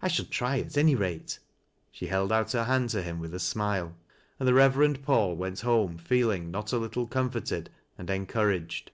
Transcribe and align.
I 0.00 0.06
shall 0.06 0.26
try 0.26 0.60
at 0.60 0.78
any 0.78 0.94
rate." 0.94 1.40
She 1.90 2.06
held 2.06 2.30
out 2.30 2.52
her 2.52 2.62
hand 2.66 2.88
to 2.90 3.02
him 3.02 3.18
with 3.18 3.34
a 3.34 3.40
smile, 3.40 3.96
and 4.38 4.46
the 4.46 4.54
Reverend 4.54 5.02
Paul 5.02 5.34
went 5.34 5.62
home 5.62 5.98
feeling 5.98 6.52
not 6.52 6.72
a 6.72 6.78
little 6.78 7.08
comforted 7.08 7.68
and 7.98 8.08
en 8.08 8.26
couraged. 8.26 8.92